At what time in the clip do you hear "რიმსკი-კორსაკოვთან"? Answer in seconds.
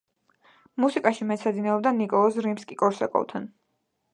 2.47-3.47